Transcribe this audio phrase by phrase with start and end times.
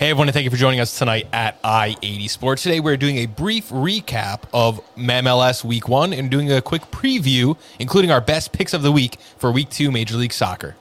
[0.00, 2.62] Hey, everyone, and thank you for joining us tonight at I 80 Sports.
[2.62, 7.54] Today, we're doing a brief recap of MLS Week 1 and doing a quick preview,
[7.78, 10.74] including our best picks of the week for Week 2 Major League Soccer.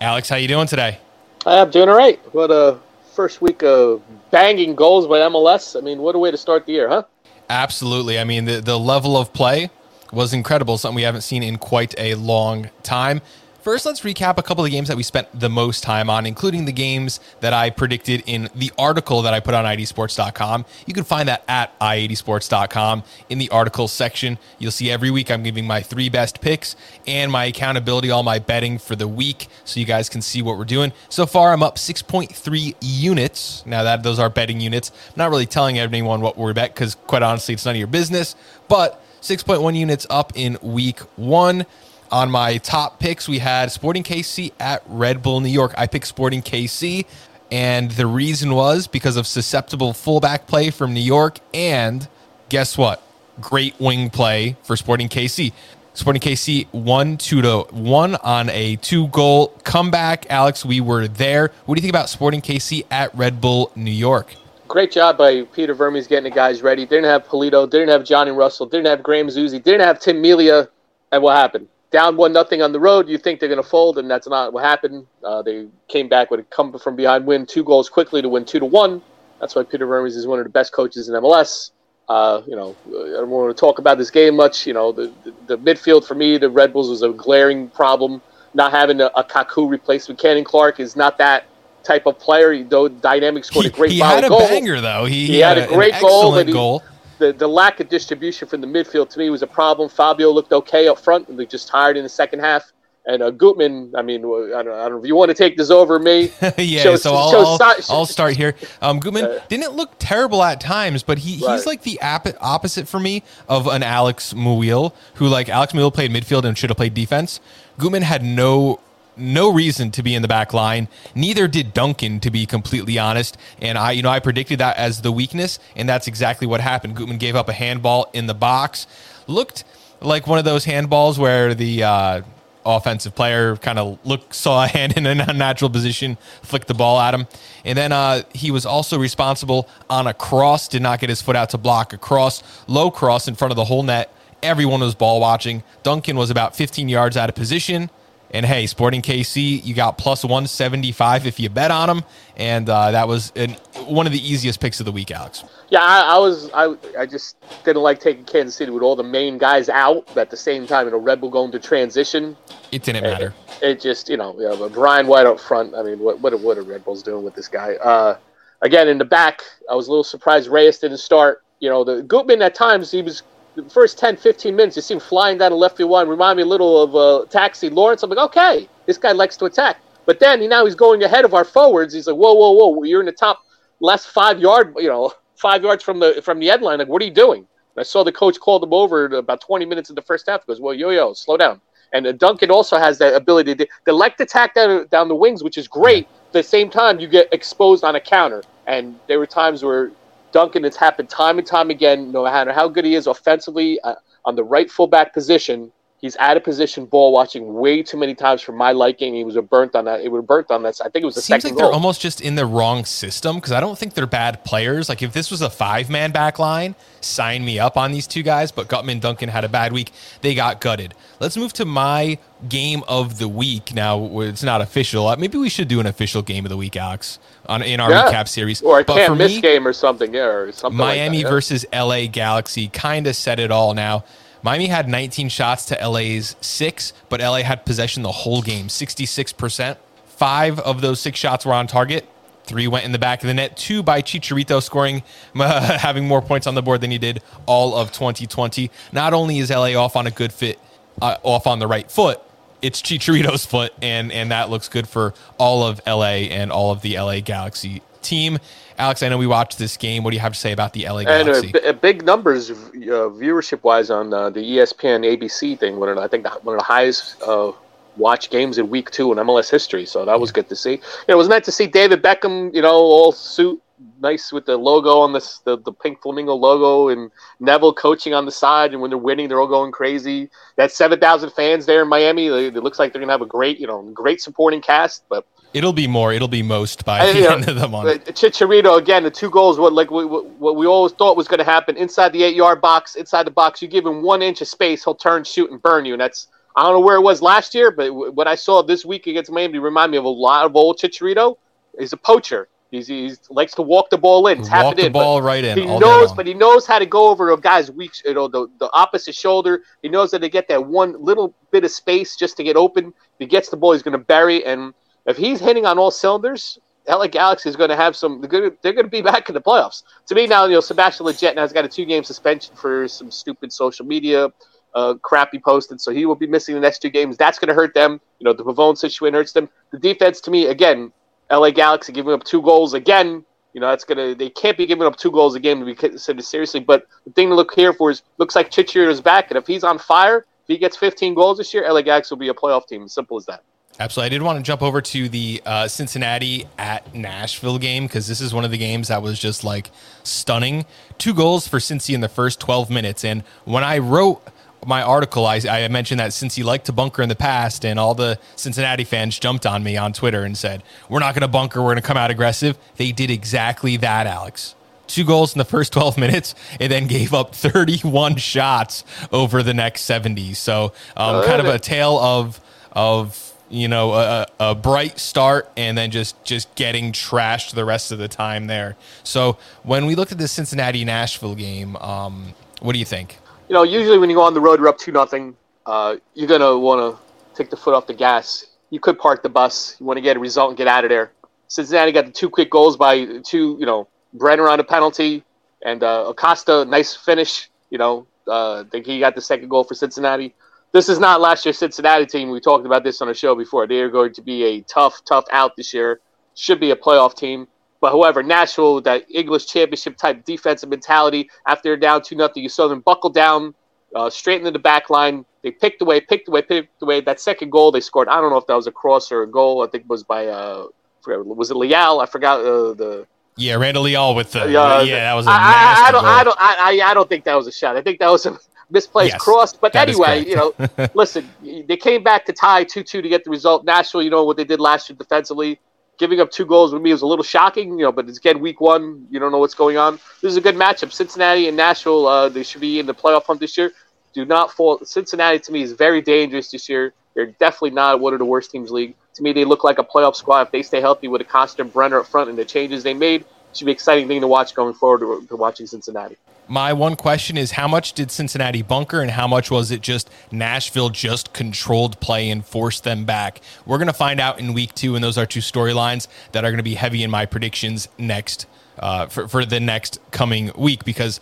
[0.00, 0.98] Alex, how you doing today?
[1.44, 2.18] I'm doing all right.
[2.32, 2.78] What a
[3.12, 4.00] first week of
[4.30, 5.76] banging goals by MLS.
[5.76, 7.02] I mean, what a way to start the year, huh?
[7.50, 8.16] Absolutely.
[8.16, 9.70] I mean, the, the level of play
[10.12, 13.22] was incredible, something we haven't seen in quite a long time.
[13.62, 16.64] First, let's recap a couple of games that we spent the most time on, including
[16.64, 20.64] the games that I predicted in the article that I put on i80sports.com.
[20.86, 24.38] You can find that at i80sports.com in the article section.
[24.58, 26.74] You'll see every week I'm giving my three best picks
[27.06, 30.56] and my accountability, all my betting for the week, so you guys can see what
[30.56, 30.94] we're doing.
[31.10, 33.62] So far, I'm up 6.3 units.
[33.66, 36.94] Now that those are betting units, I'm not really telling anyone what we're bet because,
[36.94, 38.36] quite honestly, it's none of your business.
[38.68, 41.66] But 6.1 units up in week one.
[42.12, 45.72] On my top picks, we had Sporting KC at Red Bull New York.
[45.78, 47.06] I picked Sporting KC,
[47.52, 52.08] and the reason was because of susceptible fullback play from New York, and
[52.48, 53.00] guess what?
[53.40, 55.52] Great wing play for Sporting KC.
[55.94, 60.26] Sporting KC one two to one on a two goal comeback.
[60.30, 61.52] Alex, we were there.
[61.66, 64.34] What do you think about Sporting KC at Red Bull New York?
[64.66, 66.86] Great job by Peter Vermes getting the guys ready.
[66.86, 70.68] Didn't have Pulido, didn't have Johnny Russell, didn't have Graham Zusi, didn't have Tim Melia.
[71.12, 71.68] And what happened?
[71.90, 74.52] Down one nothing on the road, you think they're going to fold, and that's not
[74.52, 75.06] what happened.
[75.24, 78.44] Uh, they came back with a come from behind win, two goals quickly to win
[78.44, 79.02] two to one.
[79.40, 81.70] That's why Peter Vermes is one of the best coaches in MLS.
[82.08, 84.66] Uh, you know, I don't want to talk about this game much.
[84.66, 88.20] You know, the, the, the midfield for me, the Red Bulls was a glaring problem.
[88.52, 91.46] Not having a, a Kaku replacement, Caden Clark is not that
[91.84, 92.64] type of player.
[92.64, 94.40] Though dynamic scored a great he, he had a goal.
[94.40, 95.04] banger though.
[95.04, 96.36] He, he, he had, had, a great goal.
[96.36, 96.82] He, goal
[97.20, 99.88] the, the lack of distribution from the midfield to me was a problem.
[99.88, 102.72] Fabio looked okay up front, and they just tired in the second half.
[103.06, 105.56] And uh, Gutman, I mean, I don't, I don't know if you want to take
[105.56, 106.32] this over me.
[106.58, 108.54] yeah, shows, so I'll, I'll, I'll, start here.
[108.82, 111.54] Um, Gutman uh, didn't look terrible at times, but he, right.
[111.54, 116.10] he's like the opposite for me of an Alex Muyl, who like Alex Muyl played
[116.10, 117.40] midfield and should have played defense.
[117.78, 118.80] Gutman had no
[119.20, 120.88] no reason to be in the back line.
[121.14, 123.36] Neither did Duncan, to be completely honest.
[123.60, 126.96] And I, you know, I predicted that as the weakness, and that's exactly what happened.
[126.96, 128.86] Gutman gave up a handball in the box.
[129.26, 129.64] Looked
[130.00, 132.22] like one of those handballs where the uh,
[132.64, 136.98] offensive player kind of looked saw a hand in an unnatural position, flicked the ball
[137.00, 137.26] at him,
[137.64, 140.68] and then uh, he was also responsible on a cross.
[140.68, 143.56] Did not get his foot out to block a cross, low cross in front of
[143.56, 144.12] the whole net.
[144.42, 145.62] Everyone was ball watching.
[145.82, 147.90] Duncan was about 15 yards out of position
[148.32, 152.04] and hey, Sporting KC, you got plus 175 if you bet on them.
[152.36, 155.44] And uh, that was an, one of the easiest picks of the week, Alex.
[155.68, 156.50] Yeah, I, I, was.
[156.52, 160.06] I, I just didn't like taking Kansas City with all the main guys out.
[160.08, 162.36] But at the same time, you know, Red Bull going to transition.
[162.72, 163.34] It didn't matter.
[163.60, 165.74] It, it just, you know, you know, Brian White up front.
[165.74, 167.74] I mean, what what, what are Red Bulls doing with this guy?
[167.74, 168.16] Uh,
[168.62, 171.42] again, in the back, I was a little surprised Reyes didn't start.
[171.58, 173.22] You know, the Gutman at times he was
[173.54, 176.08] the first 10, 15 minutes, you see him flying down the left field line.
[176.08, 178.02] Remind me a little of uh, Taxi Lawrence.
[178.02, 179.78] I'm like, okay, this guy likes to attack.
[180.06, 181.94] But then he, now he's going ahead of our forwards.
[181.94, 183.44] He's like, whoa, whoa, whoa, you're in the top
[183.80, 186.78] last five yard, you know, five yards from the from the end line.
[186.78, 187.40] Like, what are you doing?
[187.40, 190.42] And I saw the coach called him over about 20 minutes in the first half.
[190.42, 191.60] He goes, well, yo, yo, slow down.
[191.92, 195.14] And uh, Duncan also has that ability to they like to attack down, down the
[195.14, 196.06] wings, which is great.
[196.28, 198.42] At the same time, you get exposed on a counter.
[198.66, 199.90] And there were times where
[200.32, 202.12] Duncan, it's happened time and time again.
[202.12, 206.36] No matter how good he is offensively uh, on the right fullback position, he's out
[206.36, 209.14] of position ball watching way too many times for my liking.
[209.14, 210.00] He was a burnt on that.
[210.00, 210.80] It was burnt on that.
[210.80, 211.56] I think it was the Seems second.
[211.56, 214.88] like they're almost just in the wrong system because I don't think they're bad players.
[214.88, 218.22] Like if this was a five man back line, sign me up on these two
[218.22, 218.50] guys.
[218.50, 219.92] But Gutman Duncan had a bad week.
[220.22, 220.94] They got gutted.
[221.20, 222.18] Let's move to my
[222.48, 223.74] game of the week.
[223.74, 225.06] Now it's not official.
[225.06, 227.90] Uh, maybe we should do an official game of the week, Alex, on in our
[227.90, 228.10] yeah.
[228.10, 228.62] recap series.
[228.62, 230.14] Or a but can't miss me, game or something.
[230.14, 230.78] Yeah, or something.
[230.78, 231.30] Miami like that, yeah.
[231.30, 233.74] versus LA Galaxy kind of said it all.
[233.74, 234.04] Now
[234.42, 239.76] Miami had 19 shots to LA's six, but LA had possession the whole game, 66%.
[240.06, 242.08] Five of those six shots were on target.
[242.44, 243.56] Three went in the back of the net.
[243.56, 245.02] Two by Chicharito scoring,
[245.34, 248.70] uh, having more points on the board than he did all of 2020.
[248.92, 250.58] Not only is LA off on a good fit,
[251.00, 252.20] uh, off on the right foot,
[252.62, 256.82] it's Chicharito's foot, and and that looks good for all of LA and all of
[256.82, 258.38] the LA Galaxy team.
[258.78, 260.04] Alex, I know we watched this game.
[260.04, 261.52] What do you have to say about the LA Galaxy?
[261.54, 265.78] And uh, big numbers, uh, viewership wise, on uh, the ESPN ABC thing.
[265.78, 267.52] One of the, I think one of the highest uh,
[267.96, 269.84] watch games in Week Two in MLS history.
[269.84, 270.72] So that was good to see.
[270.72, 272.54] You know, it was nice to see David Beckham.
[272.54, 273.62] You know, all suit
[274.00, 278.24] nice with the logo on this, the, the pink flamingo logo, and Neville coaching on
[278.24, 278.72] the side.
[278.72, 280.30] And when they're winning, they're all going crazy.
[280.56, 283.58] That seven thousand fans there in Miami, it looks like they're gonna have a great,
[283.58, 285.04] you know, great supporting cast.
[285.08, 286.12] But It'll be more.
[286.12, 288.04] It'll be most by the end of the month.
[288.06, 289.02] Chicharito again.
[289.02, 289.58] The two goals.
[289.58, 292.60] What like what, what we always thought was going to happen inside the eight yard
[292.60, 292.94] box.
[292.94, 295.84] Inside the box, you give him one inch of space, he'll turn, shoot, and burn
[295.84, 295.94] you.
[295.94, 298.84] And that's I don't know where it was last year, but what I saw this
[298.84, 301.36] week against Miami remind me of a lot of old Chicharito.
[301.78, 302.48] He's a poacher.
[302.70, 304.84] He's, he likes to walk the ball in, tap walk it in.
[304.84, 305.58] the ball right in.
[305.58, 308.46] He knows, but he knows how to go over a guy's weak, you know, the,
[308.60, 309.62] the opposite shoulder.
[309.82, 312.88] He knows that to get that one little bit of space just to get open.
[312.88, 314.44] If he gets the ball, he's going to bury.
[314.44, 314.72] And
[315.10, 316.58] if he's hitting on all cylinders,
[316.88, 318.20] LA Galaxy is going to have some.
[318.20, 319.82] They're going to, be back in the playoffs.
[320.06, 322.88] To me now, you know, Sebastian Lletget now has got a two game suspension for
[322.88, 324.28] some stupid social media
[324.74, 327.16] uh, crap posted, so he will be missing the next two games.
[327.16, 328.00] That's going to hurt them.
[328.18, 329.48] You know, the Pavone situation hurts them.
[329.72, 330.92] The defense, to me, again,
[331.30, 333.24] LA Galaxy giving up two goals again.
[333.52, 334.14] You know, that's gonna.
[334.14, 336.60] They can't be giving up two goals a game to be considered seriously.
[336.60, 339.64] But the thing to look here for is looks like is back, and if he's
[339.64, 342.66] on fire, if he gets 15 goals this year, LA Galaxy will be a playoff
[342.68, 342.86] team.
[342.86, 343.42] Simple as that.
[343.80, 344.06] Absolutely.
[344.06, 348.20] I did want to jump over to the uh, Cincinnati at Nashville game because this
[348.20, 349.70] is one of the games that was just like
[350.02, 350.66] stunning.
[350.98, 353.06] Two goals for Cincy in the first 12 minutes.
[353.06, 354.22] And when I wrote
[354.66, 357.94] my article, I, I, mentioned that he liked to bunker in the past, and all
[357.94, 361.62] the Cincinnati fans jumped on me on Twitter and said, We're not going to bunker,
[361.62, 362.58] we're going to come out aggressive.
[362.76, 364.54] They did exactly that, Alex.
[364.88, 369.54] Two goals in the first 12 minutes, and then gave up 31 shots over the
[369.54, 370.34] next 70.
[370.34, 372.38] So, um, kind of a tale of,
[372.72, 377.92] of, you know, a, a bright start and then just just getting trashed the rest
[377.92, 378.76] of the time there.
[379.04, 383.18] So when we looked at the Cincinnati Nashville game, um, what do you think?
[383.50, 385.36] you know, usually when you go on the road, you're up two nothing.
[385.66, 388.46] Uh, you're gonna want to take the foot off the gas.
[388.70, 389.76] You could park the bus.
[389.80, 391.10] You want to get a result and get out of there.
[391.48, 395.24] Cincinnati got the two quick goals by two, you know, Brenner on a penalty
[395.62, 397.50] and uh, Acosta, nice finish.
[397.70, 400.32] You know, uh, he got the second goal for Cincinnati.
[400.72, 402.30] This is not last year's Cincinnati team.
[402.30, 403.66] We talked about this on a show before.
[403.66, 406.00] They are going to be a tough, tough out this year.
[406.36, 407.48] Should be a playoff team.
[407.80, 412.48] But however, Nashville, that English championship type defensive mentality, after they're down 2 nothing, you
[412.48, 413.54] saw them buckle down,
[413.94, 415.24] uh, straight into the back line.
[415.42, 417.00] They picked away, picked away, picked away.
[417.00, 419.26] That second goal they scored, I don't know if that was a cross or a
[419.26, 419.64] goal.
[419.64, 420.66] I think it was by, uh,
[421.06, 422.00] was it Leal?
[422.00, 423.06] I forgot uh, the.
[423.36, 424.40] Yeah, Randall Leal with the.
[424.50, 426.10] yeah, that was a I, nasty I, don't, goal.
[426.10, 427.76] I, don't, I, I don't think that was a shot.
[427.76, 428.38] I think that was a
[428.70, 429.52] misplaced yes, cross.
[429.52, 430.54] But anyway, you know,
[430.94, 433.64] listen, they came back to tie 2 2 to get the result.
[433.64, 435.60] Nashville, you know what they did last year defensively
[436.00, 438.40] giving up two goals with me was a little shocking, you know, but it's again
[438.40, 439.06] week one.
[439.10, 440.00] You don't know what's going on.
[440.22, 440.90] This is a good matchup.
[440.92, 443.70] Cincinnati and Nashville, uh, they should be in the playoff hunt this year.
[444.14, 444.80] Do not fall.
[444.82, 446.94] Cincinnati to me is very dangerous this year.
[447.14, 448.94] They're definitely not one of the worst teams league.
[449.14, 451.72] To me, they look like a playoff squad if they stay healthy with a constant
[451.72, 453.26] Brenner up front and the changes they made.
[453.52, 456.16] Should be exciting thing to watch going forward to, to watching Cincinnati.
[456.50, 460.10] My one question is how much did Cincinnati bunker and how much was it just
[460.32, 463.40] Nashville just controlled play and forced them back?
[463.64, 466.50] We're going to find out in week two, and those are two storylines that are
[466.50, 468.46] going to be heavy in my predictions next
[468.80, 471.20] uh, for, for the next coming week because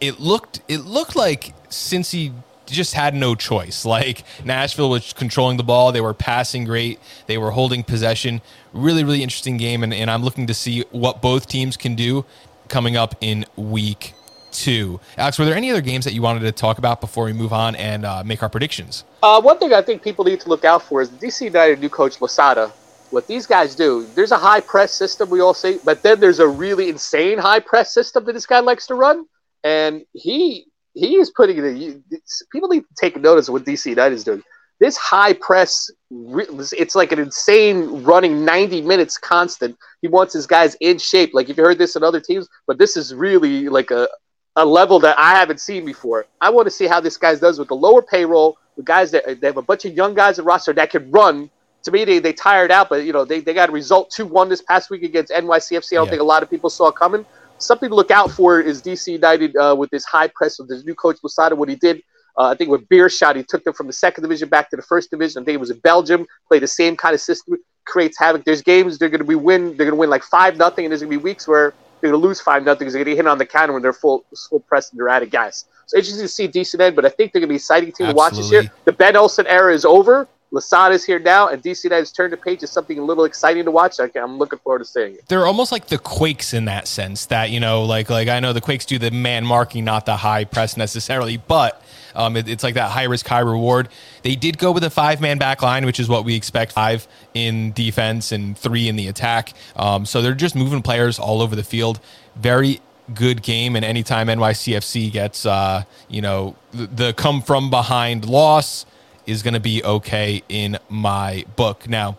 [0.00, 2.32] it looked it looked like Cincy
[2.66, 3.84] just had no choice.
[3.92, 8.40] Like Nashville was controlling the ball, they were passing great, they were holding possession.
[8.72, 12.24] Really, really interesting game, and, and I'm looking to see what both teams can do
[12.68, 14.14] coming up in week
[14.52, 15.00] two.
[15.16, 17.52] Alex, were there any other games that you wanted to talk about before we move
[17.52, 19.04] on and uh, make our predictions?
[19.22, 21.80] Uh, one thing I think people need to look out for is the DC United
[21.80, 22.72] new coach Losada.
[23.10, 26.38] What these guys do, there's a high press system we all see, but then there's
[26.38, 29.26] a really insane high press system that this guy likes to run,
[29.64, 32.02] and he he is putting it.
[32.50, 34.42] People need to take notice of what DC United is doing.
[34.80, 39.76] This high press, it's like an insane running 90 minutes constant.
[40.00, 41.34] He wants his guys in shape.
[41.34, 44.08] Like if you heard this in other teams, but this is really like a,
[44.56, 46.26] a level that I haven't seen before.
[46.40, 49.40] I want to see how this guy does with the lower payroll, the guys that
[49.40, 51.50] they have a bunch of young guys at roster that can run.
[51.84, 54.26] To me, they, they tired out, but you know they, they got a result two
[54.26, 55.92] one this past week against NYCFC.
[55.92, 56.10] I don't yeah.
[56.10, 57.24] think a lot of people saw coming.
[57.58, 60.84] Something to look out for is DC United uh, with this high press with this
[60.84, 61.56] new coach Losada.
[61.56, 62.02] What he did,
[62.36, 64.82] uh, I think with Beerschot, he took them from the second division back to the
[64.82, 65.42] first division.
[65.42, 66.26] I think it was in Belgium.
[66.48, 68.44] Played the same kind of system, creates havoc.
[68.44, 69.76] There's games they're going to be win.
[69.76, 72.10] They're going to win like five nothing, and there's going to be weeks where they're
[72.10, 73.92] going to lose five nothing because they're going to hit on the counter when they're
[73.92, 75.64] full full press and they're out of gas.
[75.86, 78.08] So interesting to see decent end, but I think they're going to be exciting team
[78.08, 78.12] Absolutely.
[78.12, 78.70] to watch this year.
[78.84, 80.28] The Ben Olsen era is over.
[80.52, 83.70] Losada's here now, and DC United's turn the page is something a little exciting to
[83.70, 83.98] watch.
[83.98, 85.26] I am looking forward to seeing it.
[85.28, 87.26] They're almost like the Quakes in that sense.
[87.26, 90.16] That you know, like like I know the Quakes do the man marking, not the
[90.16, 91.82] high press necessarily, but
[92.14, 93.88] um, it, it's like that high risk, high reward.
[94.22, 97.08] They did go with a five man back line, which is what we expect five
[97.32, 99.54] in defense and three in the attack.
[99.76, 101.98] Um, so they're just moving players all over the field.
[102.36, 102.80] Very
[103.14, 103.74] good game.
[103.74, 108.86] And anytime NYCFC gets, uh, you know, the, the come from behind loss
[109.26, 111.88] is going to be okay in my book.
[111.88, 112.16] Now,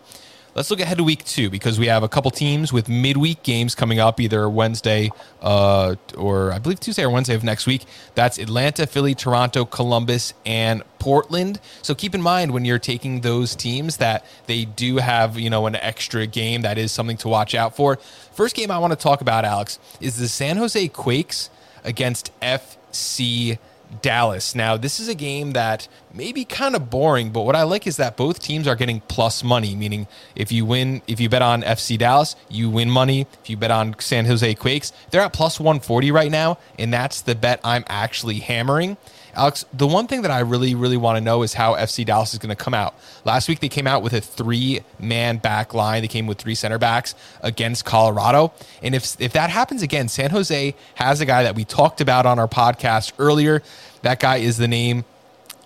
[0.54, 3.74] Let's look ahead to week two because we have a couple teams with midweek games
[3.74, 5.10] coming up either Wednesday
[5.42, 7.86] uh, or I believe Tuesday or Wednesday of next week.
[8.14, 11.58] That's Atlanta, Philly, Toronto, Columbus, and Portland.
[11.82, 15.66] So keep in mind when you're taking those teams that they do have, you know,
[15.66, 17.96] an extra game that is something to watch out for.
[18.32, 21.50] First game I want to talk about, Alex, is the San Jose Quakes
[21.82, 23.58] against FC
[24.02, 24.54] Dallas.
[24.54, 27.86] Now, this is a game that may be kind of boring, but what I like
[27.86, 31.42] is that both teams are getting plus money, meaning if you win, if you bet
[31.42, 33.26] on FC Dallas, you win money.
[33.42, 37.22] If you bet on San Jose Quakes, they're at plus 140 right now, and that's
[37.22, 38.96] the bet I'm actually hammering.
[39.36, 42.32] Alex, the one thing that I really, really want to know is how FC Dallas
[42.32, 42.94] is going to come out.
[43.24, 46.02] Last week, they came out with a three man back line.
[46.02, 48.52] They came with three center backs against Colorado.
[48.82, 52.26] And if, if that happens again, San Jose has a guy that we talked about
[52.26, 53.62] on our podcast earlier.
[54.02, 55.04] That guy is the name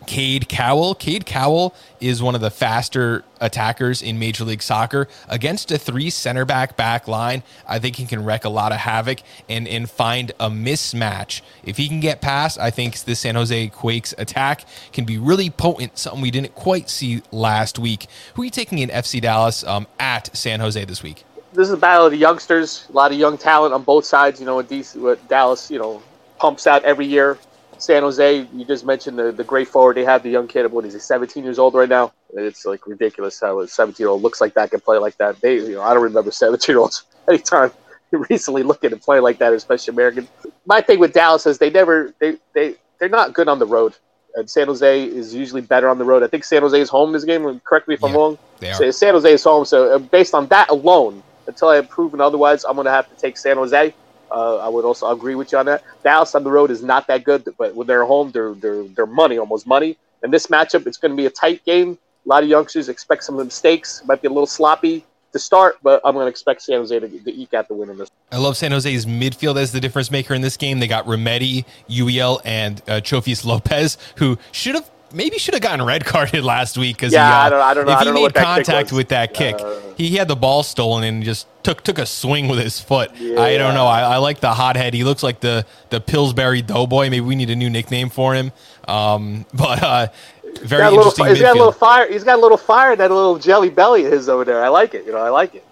[0.08, 0.94] Cade Cowell.
[0.94, 5.06] Cade Cowell is one of the faster attackers in Major League Soccer.
[5.28, 8.78] Against a three center back back line, I think he can wreak a lot of
[8.78, 9.18] havoc
[9.50, 11.42] and, and find a mismatch.
[11.62, 15.50] If he can get past, I think the San Jose Quakes attack can be really
[15.50, 18.06] potent, something we didn't quite see last week.
[18.32, 21.24] Who are you taking in FC Dallas um, at San Jose this week?
[21.52, 24.40] This is a battle of the youngsters, a lot of young talent on both sides.
[24.40, 26.02] You know, what Dallas, you know,
[26.38, 27.36] pumps out every year
[27.78, 30.70] San Jose, you just mentioned the, the great forward they have, the young kid.
[30.70, 32.12] What is he, 17 years old right now?
[32.34, 35.40] It's like ridiculous how a 17 year old looks like that can play like that.
[35.40, 37.70] They, you know, I don't remember 17 year olds anytime
[38.10, 40.28] recently looking to play like that, especially American.
[40.66, 43.94] My thing with Dallas is they never they they they're not good on the road.
[44.34, 46.22] And San Jose is usually better on the road.
[46.22, 47.60] I think San Jose is home this game.
[47.64, 48.38] Correct me if yeah, I'm wrong.
[48.92, 49.64] San Jose is home.
[49.64, 53.08] So uh, based on that alone, until I have proven otherwise, I'm going to have
[53.08, 53.94] to take San Jose.
[54.30, 55.82] Uh, I would also agree with you on that.
[56.02, 59.06] Dallas on the road is not that good, but when they're home, they're they're they're
[59.06, 59.96] money, almost money.
[60.22, 61.98] And this matchup, it's going to be a tight game.
[62.26, 64.02] A lot of youngsters expect some mistakes.
[64.04, 67.08] Might be a little sloppy to start, but I'm going to expect San Jose to,
[67.08, 68.10] to eke out the win in this.
[68.32, 70.80] I love San Jose's midfield as the difference maker in this game.
[70.80, 73.00] They got Remedi, Yueill, and uh,
[73.44, 77.32] Lopez, who should have maybe should have gotten red carded last week because yeah, he,
[77.32, 77.92] uh, I don't, I don't know.
[77.92, 81.22] If he made contact with that kick, uh, he, he had the ball stolen and
[81.22, 83.10] just took took a swing with his foot.
[83.16, 83.40] Yeah.
[83.40, 83.86] I don't know.
[83.86, 84.94] I, I, like the hothead.
[84.94, 87.10] He looks like the the Pillsbury Doughboy.
[87.10, 88.52] Maybe we need a new nickname for him.
[88.86, 90.08] Um, but uh,
[90.62, 91.24] very he's interesting.
[91.24, 92.10] Little, he's got a little fire.
[92.10, 92.96] He's got a little fire.
[92.96, 94.64] That little jelly belly of his over there.
[94.64, 95.06] I like it.
[95.06, 95.64] You know, I like it.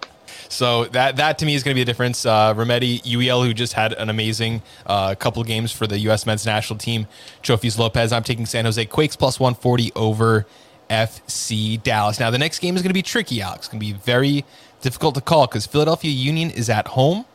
[0.56, 2.24] So that that to me is going to be a difference.
[2.24, 6.24] Uh, Yueill, who just had an amazing uh, couple games for the U.S.
[6.24, 7.06] men's national team.
[7.42, 8.10] Chofis Lopez.
[8.10, 10.46] I'm taking San Jose Quakes plus 140 over
[10.88, 12.18] FC Dallas.
[12.18, 13.66] Now the next game is going to be tricky, Alex.
[13.66, 14.46] It's going to be very
[14.80, 17.26] difficult to call because Philadelphia Union is at home,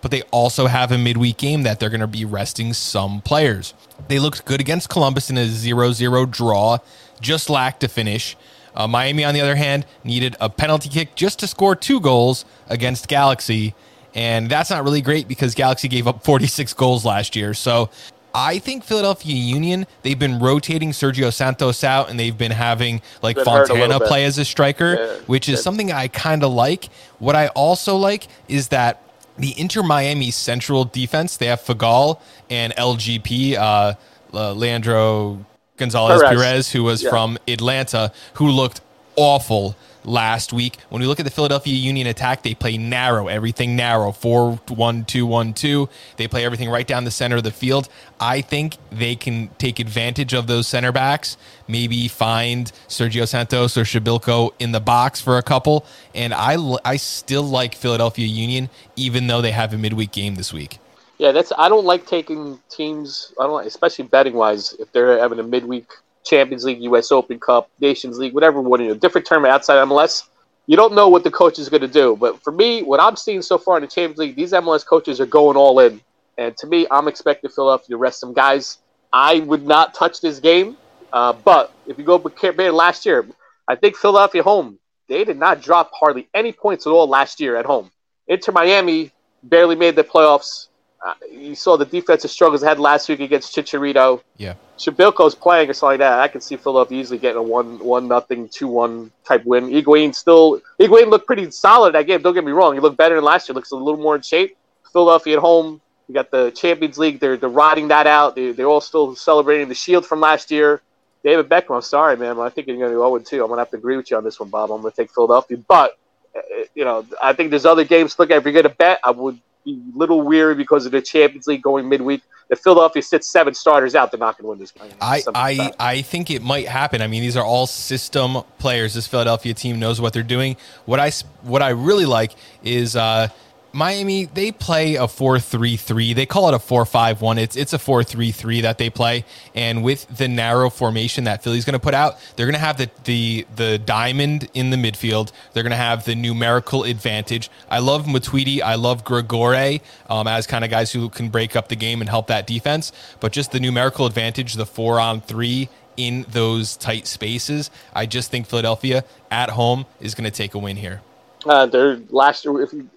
[0.00, 3.74] but they also have a midweek game that they're going to be resting some players.
[4.06, 6.78] They looked good against Columbus in a 0-0 draw,
[7.20, 8.36] just lacked a finish.
[8.74, 12.44] Uh, Miami, on the other hand, needed a penalty kick just to score two goals
[12.68, 13.74] against Galaxy.
[14.14, 17.54] And that's not really great because Galaxy gave up 46 goals last year.
[17.54, 17.90] So
[18.34, 23.36] I think Philadelphia Union, they've been rotating Sergio Santos out and they've been having like
[23.36, 26.88] been Fontana play as a striker, yeah, which is something I kind of like.
[27.18, 29.02] What I also like is that
[29.36, 33.94] the Inter Miami Central defense, they have Figal and LGP, uh,
[34.32, 35.44] uh, Leandro
[35.80, 37.10] Gonzalez Perez, Perez who was yeah.
[37.10, 38.80] from Atlanta, who looked
[39.16, 40.76] awful last week.
[40.88, 45.04] When we look at the Philadelphia Union attack, they play narrow, everything narrow, 4 1
[45.04, 45.88] 2 1 2.
[46.16, 47.88] They play everything right down the center of the field.
[48.18, 51.36] I think they can take advantage of those center backs,
[51.68, 55.84] maybe find Sergio Santos or Przybylko in the box for a couple.
[56.14, 60.52] And I, I still like Philadelphia Union, even though they have a midweek game this
[60.52, 60.78] week.
[61.20, 61.52] Yeah, that's.
[61.58, 63.34] I don't like taking teams.
[63.38, 65.86] I don't, like, especially betting wise, if they're having a midweek
[66.24, 67.12] Champions League, U.S.
[67.12, 70.28] Open Cup, Nations League, whatever one, you know, different tournament outside MLS.
[70.66, 72.16] You don't know what the coach is going to do.
[72.18, 75.20] But for me, what I'm seeing so far in the Champions League, these MLS coaches
[75.20, 76.00] are going all in.
[76.38, 78.78] And to me, I'm expecting Philadelphia to rest some guys.
[79.12, 80.78] I would not touch this game.
[81.12, 83.26] Uh, but if you go back last year,
[83.68, 87.56] I think Philadelphia home, they did not drop hardly any points at all last year
[87.56, 87.90] at home.
[88.26, 89.10] Inter Miami
[89.42, 90.68] barely made the playoffs.
[91.02, 94.22] Uh, you saw the defensive struggles they had last week against Chicharito.
[94.36, 94.54] Yeah.
[94.76, 98.06] Przybylko's playing or something like that, I can see Philadelphia easily getting a one one
[98.06, 99.68] nothing two one type win.
[99.68, 102.20] Higuain still Higuain looked pretty solid that game.
[102.20, 103.54] Don't get me wrong, he looked better than last year.
[103.54, 104.56] Looks a little more in shape.
[104.92, 107.20] Philadelphia at home, you got the Champions League.
[107.20, 108.34] They're they're riding that out.
[108.34, 110.82] They they're all still celebrating the Shield from last year.
[111.22, 112.38] David Beckham, I'm sorry, man.
[112.38, 113.42] I think you're going to go 0 2.
[113.42, 114.70] I'm going to have to agree with you on this one, Bob.
[114.70, 115.58] I'm going to take Philadelphia.
[115.58, 115.98] But,
[116.34, 116.40] uh,
[116.74, 118.38] you know, I think there's other games to look at.
[118.38, 121.88] If you're going to bet, I would little weary because of the Champions League going
[121.88, 122.22] midweek.
[122.48, 124.90] If Philadelphia sits seven starters out, they're not going to win this game.
[125.00, 127.00] I, I, I think it might happen.
[127.00, 128.94] I mean, these are all system players.
[128.94, 130.56] This Philadelphia team knows what they're doing.
[130.84, 131.10] What I,
[131.42, 133.28] what I really like is uh,–
[133.72, 136.14] Miami, they play a 4-3-3.
[136.14, 137.38] They call it a 4-5-1.
[137.38, 139.24] It's it's a 4-3-3 that they play.
[139.54, 142.78] And with the narrow formation that Philly's going to put out, they're going to have
[142.78, 145.32] the, the the diamond in the midfield.
[145.52, 147.50] They're going to have the numerical advantage.
[147.70, 148.60] I love Matuidi.
[148.60, 152.10] I love Gregore um, as kind of guys who can break up the game and
[152.10, 152.92] help that defense.
[153.20, 158.30] But just the numerical advantage, the four on three in those tight spaces, I just
[158.30, 161.02] think Philadelphia at home is going to take a win here.
[161.44, 162.60] Uh, they're last year.
[162.62, 162.88] If you,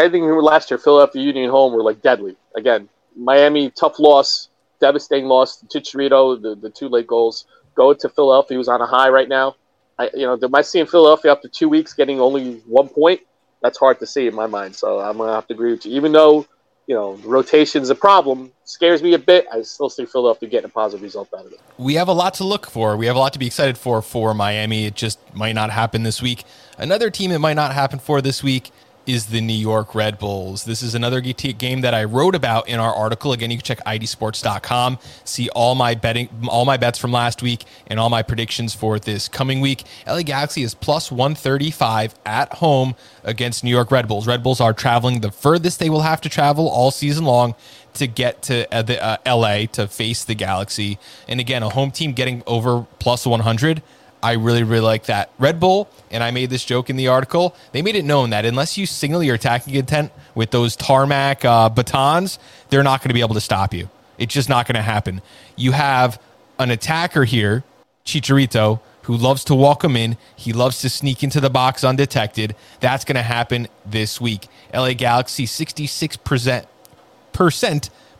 [0.00, 2.36] anything we last year, Philadelphia Union home were like deadly.
[2.56, 4.48] Again, Miami tough loss,
[4.80, 7.46] devastating loss to Chicharito, the, the two late goals.
[7.74, 9.56] Go to Philadelphia, who's on a high right now.
[9.98, 13.20] I, you know, am I seeing Philadelphia after two weeks getting only one point?
[13.62, 14.74] That's hard to see in my mind.
[14.74, 15.92] So I'm gonna have to agree with you.
[15.92, 16.46] Even though
[16.86, 19.46] you know rotation's a problem, scares me a bit.
[19.52, 21.60] I still see Philadelphia getting a positive result out of it.
[21.76, 22.96] We have a lot to look for.
[22.96, 24.86] We have a lot to be excited for for Miami.
[24.86, 26.44] It just might not happen this week.
[26.78, 28.70] Another team it might not happen for this week
[29.10, 30.64] is the New York Red Bulls.
[30.64, 33.32] This is another game that I wrote about in our article.
[33.32, 37.64] Again, you can check i80sports.com, see all my betting, all my bets from last week,
[37.88, 39.82] and all my predictions for this coming week.
[40.06, 44.28] LA Galaxy is plus 135 at home against New York Red Bulls.
[44.28, 47.56] Red Bulls are traveling the furthest they will have to travel all season long
[47.94, 50.98] to get to uh, the, uh, LA to face the Galaxy.
[51.26, 53.82] And again, a home team getting over plus 100
[54.22, 55.30] I really, really like that.
[55.38, 58.44] Red Bull, and I made this joke in the article, they made it known that
[58.44, 63.14] unless you signal your attacking intent with those tarmac uh, batons, they're not going to
[63.14, 63.88] be able to stop you.
[64.18, 65.22] It's just not going to happen.
[65.56, 66.20] You have
[66.58, 67.64] an attacker here,
[68.04, 70.18] Chicharito, who loves to walk him in.
[70.36, 72.54] He loves to sneak into the box undetected.
[72.80, 74.46] That's going to happen this week.
[74.74, 76.66] LA Galaxy, 66%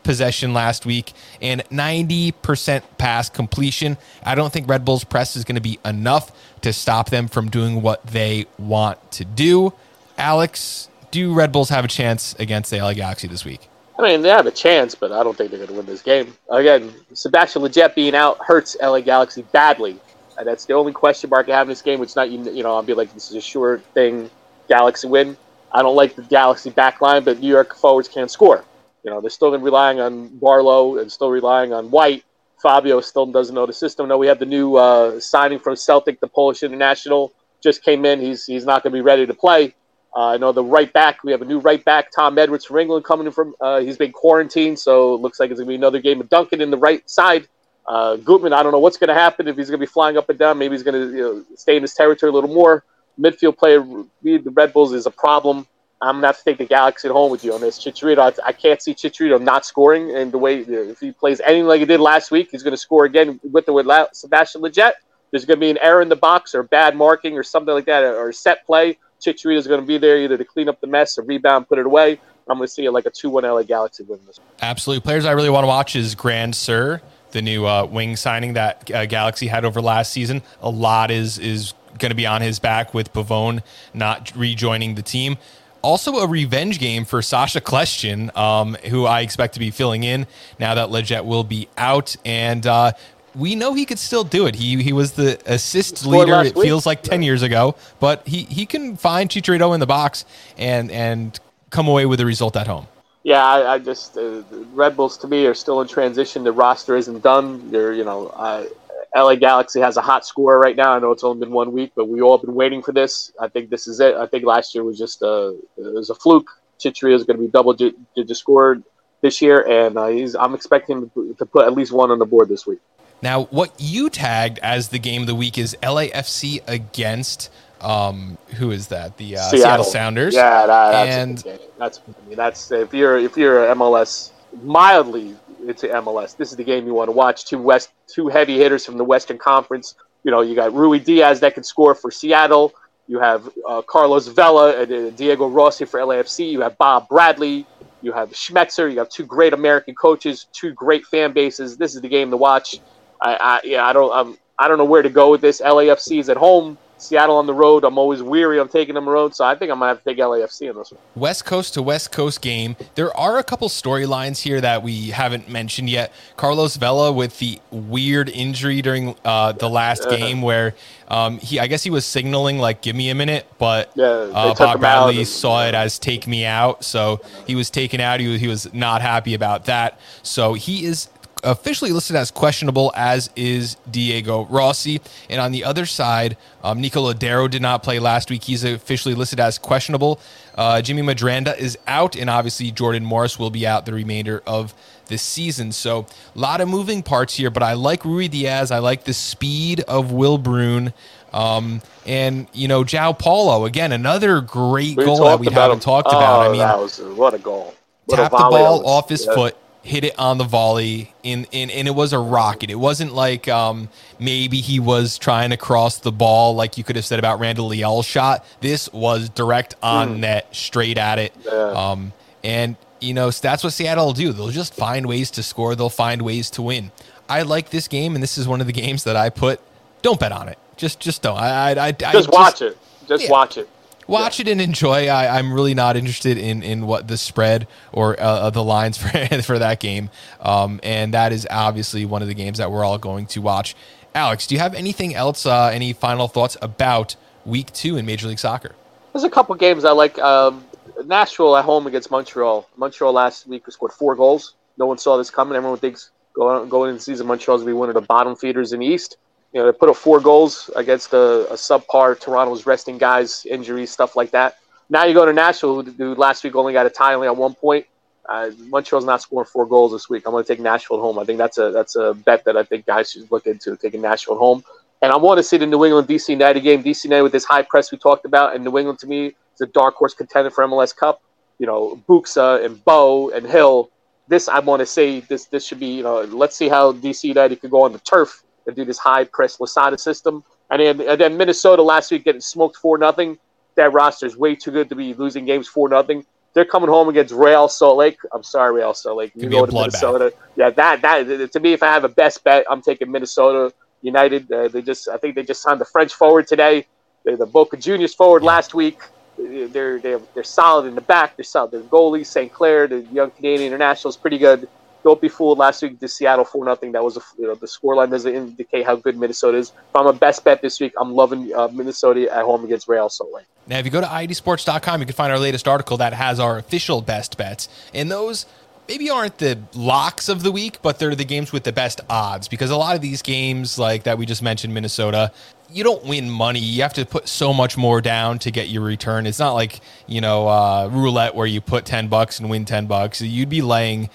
[0.03, 3.97] possession last week and 90% pass completion.
[4.23, 7.49] I don't think Red Bull's press is going to be enough to stop them from
[7.49, 9.73] doing what they want to do.
[10.17, 13.67] Alex, do Red Bulls have a chance against the LA Galaxy this week?
[13.99, 16.01] I mean, they have a chance, but I don't think they're going to win this
[16.01, 16.33] game.
[16.49, 19.99] Again, Sebastian Lletget being out hurts LA Galaxy badly.
[20.37, 22.01] And that's the only question mark I have in this game.
[22.01, 24.29] It's not, you know, I'll be like, this is a sure thing,
[24.67, 25.37] Galaxy win.
[25.71, 28.63] I don't like the Galaxy backline, but New York forwards can't score.
[29.03, 32.23] You know, they're still relying on Barlow and still relying on White.
[32.61, 34.07] Fabio still doesn't know the system.
[34.07, 38.19] No, we have the new uh, signing from Celtic, the Polish international, just came in.
[38.19, 39.73] He's he's not going to be ready to play.
[40.15, 41.23] Uh, I know the right back.
[41.23, 43.55] We have a new right back, Tom Edwards from England, coming in from.
[43.59, 46.29] Uh, he's been quarantined, so it looks like it's going to be another game of
[46.29, 47.47] Duncan in the right side.
[47.87, 50.17] Uh, Gutman, I don't know what's going to happen if he's going to be flying
[50.17, 50.57] up and down.
[50.57, 52.83] Maybe he's going to you know, stay in his territory a little more.
[53.19, 53.79] Midfield player,
[54.21, 55.67] the Red Bulls is a problem.
[56.01, 57.77] I'm gonna have to take the Galaxy at home with you on this.
[57.77, 61.79] Chicharito, I can't see Chicharito not scoring, and the way if he plays anything like
[61.79, 64.93] he did last week, he's gonna score again with or without Sebastian Lletget.
[65.29, 68.03] There's gonna be an error in the box or bad marking or something like that,
[68.03, 68.97] or set play.
[69.21, 72.19] Chicharito's gonna be there either to clean up the mess or rebound, put it away.
[72.49, 74.39] I'm gonna see like a two-one LA Galaxy win this.
[74.61, 78.89] Absolutely, players I really want to watch is Grandsir, the new uh, wing signing that
[78.89, 80.41] uh, Galaxy had over last season.
[80.61, 83.61] A lot is is going to be on his back with Pavone
[83.93, 85.37] not rejoining the team.
[85.81, 90.27] Also, a revenge game for Sacha Kljestan, um, who I expect to be filling in
[90.59, 92.15] now that Lletget will be out.
[92.23, 92.91] And uh,
[93.35, 94.55] we know he could still do it.
[94.55, 96.41] He he was the assist leader.
[96.41, 100.25] It feels like ten years ago, but he he can find Chicharito in the box
[100.57, 101.39] and and
[101.69, 102.87] come away with a result at home.
[103.23, 104.41] Yeah, I, I just uh,
[104.73, 106.43] Red Bulls to me are still in transition.
[106.43, 107.71] The roster isn't done.
[107.71, 108.67] They're you know I,
[109.15, 110.93] LA Galaxy has a hot score right now.
[110.93, 113.31] I know it's only been one week, but we all been waiting for this.
[113.39, 114.15] I think this is it.
[114.15, 116.49] I think last year was just a it was a fluke.
[116.79, 118.83] Chicharito is going to be double digit scored
[119.21, 122.25] this year, and uh, he's, I'm expecting him to put at least one on the
[122.25, 122.79] board this week.
[123.21, 128.71] Now, what you tagged as the game of the week is LAFC against um, who
[128.71, 129.17] is that?
[129.17, 129.59] The uh, Seattle.
[129.59, 129.83] Seattle.
[129.85, 130.35] Sounders.
[130.35, 135.35] Yeah, that, that's and that's I mean, that's if you're if you're MLS mildly
[135.67, 136.35] into MLS.
[136.35, 137.45] This is the game you want to watch.
[137.45, 139.95] Two west, two heavy hitters from the Western Conference.
[140.23, 142.73] You know, you got Ruidíaz that can score for Seattle.
[143.07, 146.51] You have uh, Carlos Vela and uh, Diego Rossi for LAFC.
[146.51, 147.65] You have Bob Bradley.
[148.01, 148.91] You have Schmetzer.
[148.91, 151.77] You have two great American coaches, two great fan bases.
[151.77, 152.79] This is the game to watch.
[153.21, 155.61] I, I yeah, I don't, um, I don't know where to go with this.
[155.61, 156.77] LAFC is at home.
[157.01, 157.83] Seattle on the road.
[157.83, 160.17] I'm always weary of taking them road, so I think I'm gonna have to take
[160.17, 161.01] LAFC in this one.
[161.15, 162.75] West Coast to West Coast game.
[162.95, 166.13] There are a couple storylines here that we haven't mentioned yet.
[166.37, 170.15] Carlos Vela with the weird injury during uh, the last uh-huh.
[170.15, 170.75] game, where
[171.07, 174.53] um, he, I guess he was signaling like "give me a minute," but yeah, uh,
[174.53, 178.19] Bob Bradley and, saw it as "take me out," so he was taken out.
[178.19, 179.99] He was, he was not happy about that.
[180.23, 181.09] So he is
[181.43, 185.01] officially listed as questionable, as is Diego Rossi.
[185.29, 188.43] And on the other side, um, Nico Lodeiro did not play last week.
[188.43, 190.19] He's officially listed as questionable.
[190.55, 194.73] Uh, Jimmy Medranda is out, and obviously Jordan Morris will be out the remainder of
[195.07, 195.71] the season.
[195.71, 198.71] So a lot of moving parts here, but I like Ruidíaz.
[198.71, 200.93] I like the speed of Will Bruin.
[201.33, 205.79] Um, and you know, João Paulo again, another great we goal that we haven't him.
[205.79, 206.41] talked oh, about.
[206.41, 207.73] I mean, was what a goal!
[208.05, 209.33] What tap the ball off his yeah.
[209.33, 212.69] foot, hit it on the volley in, in and it was a rocket.
[212.69, 213.89] It wasn't like um,
[214.19, 217.67] maybe he was trying to cross the ball like you could have said about Randall
[217.67, 218.45] Leal's shot.
[218.59, 220.19] This was direct on mm.
[220.19, 221.33] net, straight at it.
[221.43, 221.51] Yeah.
[221.51, 222.13] Um,
[222.43, 224.31] and you know that's what Seattle will do.
[224.31, 225.75] They'll just find ways to score.
[225.75, 226.91] They'll find ways to win.
[227.27, 229.59] I like this game, and this is one of the games that I put.
[230.01, 230.59] Don't bet on it.
[230.77, 231.37] Just just don't.
[231.37, 232.77] I I, I just, just watch it.
[233.07, 233.31] Just yeah.
[233.31, 233.67] watch it
[234.11, 234.47] watch yeah.
[234.47, 235.07] it and enjoy.
[235.07, 239.09] I, am really not interested in in what the spread or uh, the lines for
[239.41, 240.09] for that game.
[240.39, 243.75] Um, and that is obviously one of the games that we're all going to watch.
[244.13, 245.45] Alex, do you have anything else?
[245.45, 248.75] Uh, any final thoughts about Week Two in Major League Soccer?
[249.13, 250.19] There's a couple games I like.
[250.19, 250.65] Um,
[251.05, 252.67] Nashville at home against Montreal.
[252.77, 254.53] Montreal last week scored four goals.
[254.77, 255.55] No one saw this coming.
[255.55, 258.73] Everyone thinks going going into the season Montreal's will be one of the bottom feeders
[258.73, 259.17] in the East
[259.53, 263.91] you know, they put up four goals against a, a subpar Toronto's resting guys, injuries,
[263.91, 264.57] stuff like that.
[264.89, 267.53] Now you go to Nashville, who last week only got a tie only at one
[267.53, 267.85] point.
[268.27, 270.23] Uh, Montreal's not scoring four goals this week.
[270.25, 271.19] I'm going to take Nashville at home.
[271.19, 274.01] I think that's a that's a bet that I think guys should look into taking
[274.01, 274.63] Nashville at home.
[275.01, 276.83] And I want to see the New England DC United game.
[276.83, 279.61] DC United with this high press we talked about, and New England to me is
[279.61, 281.21] a dark horse contender for MLS Cup.
[281.57, 283.89] You know, Buksa and Bou and Gil.
[284.27, 287.23] This I want to say this this should be you know let's see how DC
[287.23, 290.43] United could go on the turf and do this high press Losada system.
[290.69, 293.37] And then, and then Minnesota last week getting smoked for nothing.
[293.75, 296.25] That roster is way too good to be losing games for nothing.
[296.53, 298.17] They're coming home against Real Salt Lake.
[298.33, 299.31] I'm sorry, Real Salt Lake.
[299.35, 300.33] You go to Minnesota.
[300.55, 304.51] Yeah, that that to me, if I have a best bet, I'm taking Minnesota United.
[304.51, 306.85] Uh, they just, I think they just signed the French forward today.
[307.23, 308.47] They're the Boca Juniors forward yeah.
[308.47, 308.99] last week.
[309.37, 311.37] They're, they're they're solid in the back.
[311.37, 311.71] They're solid.
[311.71, 312.51] Their goalie St.
[312.51, 314.67] Clair, the young Canadian international, is pretty good
[315.03, 315.57] don't be fooled.
[315.57, 316.91] Last week, the Seattle four nothing.
[316.91, 319.69] That was a, you know the scoreline doesn't indicate how good Minnesota is.
[319.69, 323.09] If I'm a best bet this week, I'm loving uh, Minnesota at home against Real
[323.09, 323.45] Salt Lake.
[323.67, 326.57] Now, if you go to i80sports.com, you can find our latest article that has our
[326.57, 328.45] official best bets, and those
[328.87, 332.47] maybe aren't the locks of the week, but they're the games with the best odds
[332.47, 335.31] because a lot of these games, like that we just mentioned, Minnesota,
[335.71, 336.59] you don't win money.
[336.59, 339.25] You have to put so much more down to get your return.
[339.25, 342.87] It's not like you know uh, roulette where you put ten bucks and win ten
[342.87, 343.21] bucks.
[343.21, 344.09] You'd be laying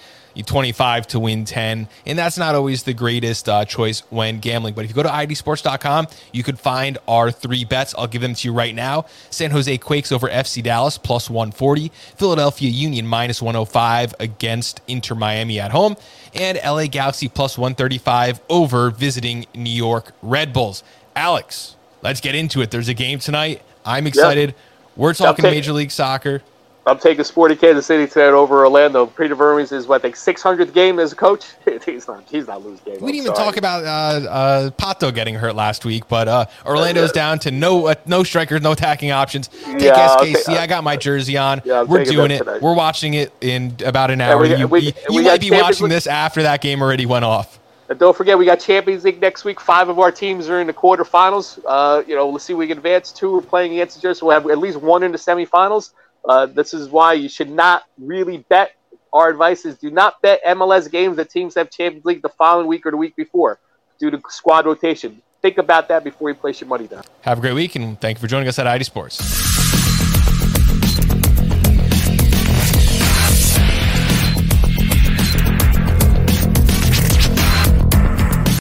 [0.45, 1.87] 25 to win 10.
[2.05, 4.73] And that's not always the greatest uh, choice when gambling.
[4.73, 7.95] But if you go to i80sports.com, you could find our three bets.
[7.97, 9.05] I'll give them to you right now.
[9.29, 11.91] San Jose Quakes over FC Dallas plus 140.
[12.15, 15.95] Philadelphia Union minus 105 against Inter Miami at home.
[16.33, 20.83] And LA Galaxy plus 135 over visiting New York Red Bulls.
[21.15, 22.69] Alex, let's get into it.
[22.69, 23.63] There's a game tonight.
[23.85, 24.49] I'm excited.
[24.49, 24.57] Yep.
[24.97, 26.41] We're talking Major League Soccer.
[26.87, 29.07] I'm taking Sporting Kansas City tonight over Orlando.
[29.07, 31.45] Peter Vermes is what I think 600th game as a coach.
[31.85, 32.23] he's not.
[32.29, 33.01] He's not losing game.
[33.01, 37.11] We didn't even talk about uh, uh, Pato getting hurt last week, but uh, Orlando's
[37.11, 39.49] down to no uh, no strikers, no attacking options.
[39.49, 40.45] Take yeah, SKC.
[40.45, 41.61] Take, I got my jersey on.
[41.65, 42.37] Yeah, We're doing it.
[42.39, 42.61] Tonight.
[42.61, 44.45] We're watching it in about an hour.
[44.45, 45.91] Yeah, we, you, we, you we might be watching League.
[45.91, 47.59] this after that game already went off.
[47.89, 49.59] And don't forget, we got Champions League next week.
[49.59, 51.59] Five of our teams are in the quarterfinals.
[51.65, 53.11] Uh, you know, let's see if we can advance.
[53.11, 55.91] Two are playing against each other, so we'll have at least one in the semifinals.
[56.27, 58.73] Uh, this is why you should not really bet.
[59.13, 62.67] Our advice is do not bet MLS games that teams have Champions League the following
[62.67, 63.59] week or the week before
[63.99, 65.21] due to squad rotation.
[65.41, 67.03] Think about that before you place your money down.
[67.21, 69.56] Have a great week, and thank you for joining us at i80 Sports.